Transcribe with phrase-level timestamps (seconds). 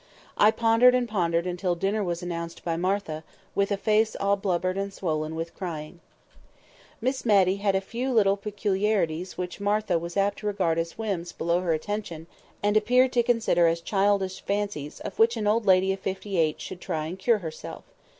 [0.35, 4.75] I pondered and pondered until dinner was announced by Martha, with a face all blubbered
[4.75, 5.99] and swollen with crying.
[7.01, 11.31] Miss Matty had a few little peculiarities which Martha was apt to regard as whims
[11.31, 12.25] below her attention,
[12.63, 16.59] and appeared to consider as childish fancies of which an old lady of fifty eight
[16.59, 17.83] should try and cure herself.